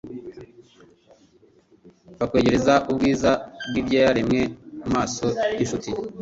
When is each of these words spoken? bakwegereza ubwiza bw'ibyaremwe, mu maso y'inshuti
bakwegereza 2.19 2.73
ubwiza 2.91 3.31
bw'ibyaremwe, 3.69 4.39
mu 4.79 4.87
maso 4.95 5.25
y'inshuti 5.57 5.89